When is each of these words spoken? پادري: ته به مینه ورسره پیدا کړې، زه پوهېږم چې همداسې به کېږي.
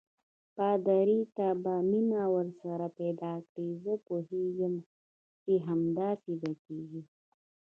پادري: 0.57 1.19
ته 1.35 1.47
به 1.63 1.73
مینه 1.89 2.23
ورسره 2.35 2.87
پیدا 2.99 3.33
کړې، 3.51 3.69
زه 3.83 3.93
پوهېږم 4.07 4.73
چې 5.43 5.53
همداسې 5.67 6.33
به 6.41 6.51
کېږي. 6.63 7.01